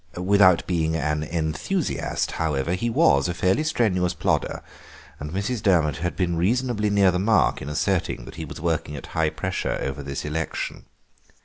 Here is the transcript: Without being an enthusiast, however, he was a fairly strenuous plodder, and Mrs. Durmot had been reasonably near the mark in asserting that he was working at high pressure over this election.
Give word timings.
Without 0.17 0.65
being 0.65 0.95
an 0.95 1.21
enthusiast, 1.21 2.31
however, 2.31 2.73
he 2.73 2.89
was 2.89 3.27
a 3.27 3.35
fairly 3.35 3.63
strenuous 3.63 4.15
plodder, 4.15 4.63
and 5.19 5.29
Mrs. 5.31 5.61
Durmot 5.61 5.97
had 5.97 6.15
been 6.15 6.37
reasonably 6.37 6.89
near 6.89 7.11
the 7.11 7.19
mark 7.19 7.61
in 7.61 7.69
asserting 7.69 8.25
that 8.25 8.33
he 8.33 8.43
was 8.43 8.59
working 8.59 8.95
at 8.95 9.05
high 9.13 9.29
pressure 9.29 9.77
over 9.79 10.01
this 10.01 10.25
election. 10.25 10.85